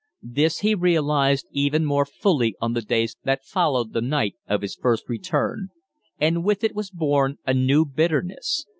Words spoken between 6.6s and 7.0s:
it was